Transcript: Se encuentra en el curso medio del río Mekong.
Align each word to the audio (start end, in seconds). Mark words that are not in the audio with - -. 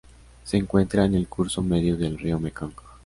Se 0.45 0.57
encuentra 0.57 1.05
en 1.05 1.13
el 1.13 1.27
curso 1.27 1.61
medio 1.61 1.95
del 1.95 2.17
río 2.17 2.39
Mekong. 2.39 2.73